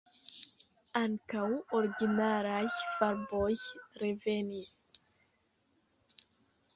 Ankaŭ 0.99 1.43
originalaj 1.79 2.63
farboj 2.85 3.51
revenis. 4.05 4.73